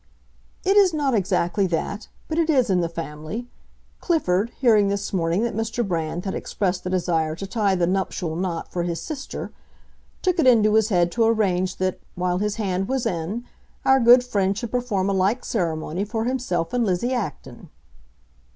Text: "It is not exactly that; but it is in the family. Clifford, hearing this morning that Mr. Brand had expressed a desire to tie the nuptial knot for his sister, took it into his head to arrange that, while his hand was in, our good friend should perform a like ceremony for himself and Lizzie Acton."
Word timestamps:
"It 0.65 0.77
is 0.77 0.95
not 0.95 1.13
exactly 1.13 1.67
that; 1.67 2.07
but 2.27 2.39
it 2.39 2.49
is 2.49 2.71
in 2.71 2.81
the 2.81 2.89
family. 2.89 3.47
Clifford, 3.99 4.49
hearing 4.59 4.87
this 4.87 5.13
morning 5.13 5.43
that 5.43 5.53
Mr. 5.55 5.87
Brand 5.87 6.25
had 6.25 6.33
expressed 6.33 6.83
a 6.87 6.89
desire 6.89 7.35
to 7.35 7.45
tie 7.45 7.75
the 7.75 7.85
nuptial 7.85 8.35
knot 8.35 8.71
for 8.71 8.81
his 8.81 8.99
sister, 8.99 9.51
took 10.23 10.39
it 10.39 10.47
into 10.47 10.73
his 10.73 10.89
head 10.89 11.11
to 11.11 11.25
arrange 11.25 11.75
that, 11.75 11.99
while 12.15 12.39
his 12.39 12.55
hand 12.55 12.87
was 12.87 13.05
in, 13.05 13.43
our 13.85 13.99
good 13.99 14.23
friend 14.23 14.57
should 14.57 14.71
perform 14.71 15.07
a 15.07 15.13
like 15.13 15.45
ceremony 15.45 16.03
for 16.03 16.25
himself 16.25 16.73
and 16.73 16.83
Lizzie 16.83 17.13
Acton." 17.13 17.69